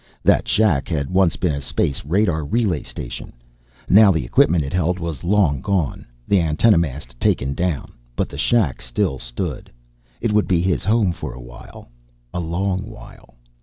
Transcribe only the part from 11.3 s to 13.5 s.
a while. A long while.